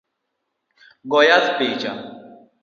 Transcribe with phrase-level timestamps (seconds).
[1.11, 1.91] Go yath picha